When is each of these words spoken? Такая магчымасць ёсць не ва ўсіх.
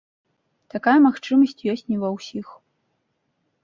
Такая 0.75 0.95
магчымасць 1.05 1.55
ёсць 1.77 1.87
не 1.93 1.97
ва 2.07 2.15
ўсіх. 2.19 2.47